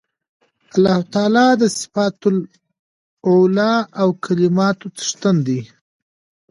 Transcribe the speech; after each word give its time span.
الله 0.73 0.99
تعالی 1.13 1.47
د 1.61 1.63
صفات 1.79 2.17
العُلی 2.29 3.73
او 3.99 4.07
کمالاتو 4.23 4.87
څښتن 4.97 5.35
دی 5.47 5.61